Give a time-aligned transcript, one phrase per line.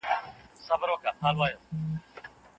[0.59, 1.53] نستعليق کمپيوټري کړئ.